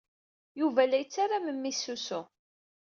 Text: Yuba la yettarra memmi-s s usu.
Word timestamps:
Yuba 0.59 0.81
la 0.87 0.97
yettarra 1.01 1.37
memmi-s 1.41 1.79
s 1.83 1.85
usu. 1.93 2.21